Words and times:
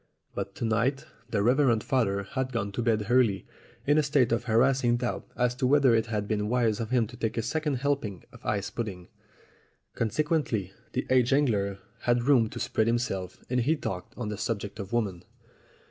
But 0.33 0.55
to 0.55 0.65
night 0.65 1.05
the 1.29 1.43
Reverend 1.43 1.83
Father 1.83 2.23
had 2.23 2.51
gone 2.51 2.71
to 2.71 2.81
bed 2.81 3.05
early 3.11 3.45
in 3.85 3.99
a 3.99 4.01
state 4.01 4.31
of 4.31 4.45
harassing 4.45 4.97
doubt 4.97 5.27
as 5.37 5.53
to 5.53 5.67
whether 5.67 5.93
it 5.93 6.07
had 6.07 6.27
been 6.27 6.49
wise 6.49 6.79
of 6.79 6.89
him 6.89 7.05
to 7.05 7.15
take 7.15 7.37
a 7.37 7.43
second 7.43 7.75
helping 7.75 8.23
of 8.31 8.43
ice 8.43 8.71
pud 8.71 8.87
ding. 8.87 9.09
Consequently, 9.93 10.73
the 10.93 11.05
aged 11.11 11.33
angler 11.33 11.77
had 11.99 12.23
room 12.23 12.49
to 12.49 12.59
spread 12.59 12.87
himself, 12.87 13.43
and 13.47 13.59
he 13.61 13.75
talked 13.75 14.15
on 14.17 14.29
the 14.29 14.39
subject 14.39 14.79
of 14.79 14.91
women. 14.91 15.23